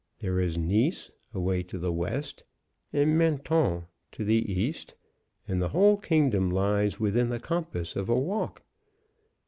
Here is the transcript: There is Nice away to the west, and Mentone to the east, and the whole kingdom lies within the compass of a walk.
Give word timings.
There 0.17 0.39
is 0.39 0.57
Nice 0.57 1.11
away 1.31 1.61
to 1.61 1.77
the 1.77 1.91
west, 1.91 2.43
and 2.91 3.19
Mentone 3.19 3.85
to 4.13 4.25
the 4.25 4.51
east, 4.51 4.95
and 5.47 5.61
the 5.61 5.69
whole 5.69 5.95
kingdom 5.97 6.49
lies 6.49 6.99
within 6.99 7.29
the 7.29 7.39
compass 7.39 7.95
of 7.95 8.09
a 8.09 8.17
walk. 8.19 8.63